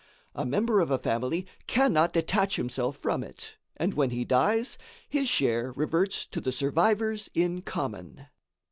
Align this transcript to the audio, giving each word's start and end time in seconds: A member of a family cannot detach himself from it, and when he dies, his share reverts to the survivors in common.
A 0.33 0.47
member 0.47 0.79
of 0.81 0.89
a 0.89 0.97
family 0.97 1.45
cannot 1.67 2.11
detach 2.11 2.55
himself 2.55 2.97
from 2.97 3.23
it, 3.23 3.57
and 3.77 3.93
when 3.93 4.09
he 4.09 4.25
dies, 4.25 4.79
his 5.07 5.29
share 5.29 5.73
reverts 5.73 6.25
to 6.29 6.41
the 6.41 6.51
survivors 6.51 7.29
in 7.35 7.61
common. 7.61 8.25